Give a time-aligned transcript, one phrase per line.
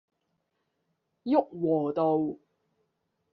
[1.25, 2.35] 旭龢道